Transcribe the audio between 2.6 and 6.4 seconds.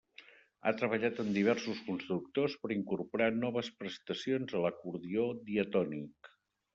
per incorporar noves prestacions a l’acordió diatònic.